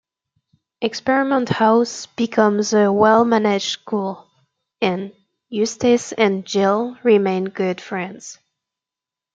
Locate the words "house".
1.49-2.07